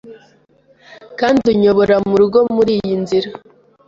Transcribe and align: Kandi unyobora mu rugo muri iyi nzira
Kandi 1.19 1.43
unyobora 1.53 1.95
mu 2.07 2.15
rugo 2.21 2.39
muri 2.55 2.71
iyi 2.79 2.95
nzira 3.03 3.29